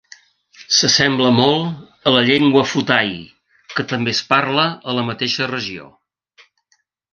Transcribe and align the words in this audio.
S'assembla 0.77 1.31
molt 1.39 2.07
a 2.11 2.13
la 2.15 2.23
llengua 2.29 2.65
Phuthai, 2.71 3.13
que 3.75 3.87
també 3.93 4.17
es 4.19 4.25
parla 4.33 4.67
a 4.95 4.99
la 5.01 5.07
mateixa 5.13 5.53
regió. 5.55 5.89